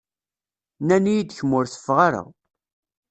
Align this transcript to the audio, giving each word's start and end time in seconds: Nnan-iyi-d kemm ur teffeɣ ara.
Nnan-iyi-d 0.81 1.35
kemm 1.37 1.51
ur 1.59 1.65
teffeɣ 1.67 1.97
ara. 2.07 2.23